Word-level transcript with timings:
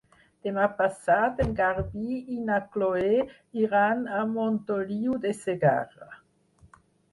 Demà 0.45 0.61
passat 0.77 1.41
en 1.45 1.51
Garbí 1.59 2.15
i 2.37 2.39
na 2.47 2.57
Chloé 2.77 3.21
iran 3.65 4.03
a 4.21 4.25
Montoliu 4.33 5.21
de 5.29 5.37
Segarra. 5.45 6.11